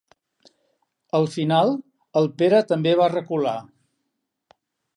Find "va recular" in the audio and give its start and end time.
3.03-3.55